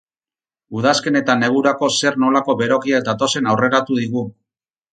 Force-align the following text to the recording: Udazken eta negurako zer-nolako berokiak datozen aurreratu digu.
Udazken 0.79 1.19
eta 1.19 1.35
negurako 1.41 1.89
zer-nolako 1.99 2.57
berokiak 2.63 3.07
datozen 3.11 3.53
aurreratu 3.53 4.03
digu. 4.05 4.29